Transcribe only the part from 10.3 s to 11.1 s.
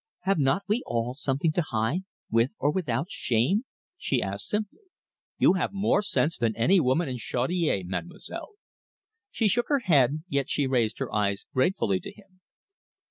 she raised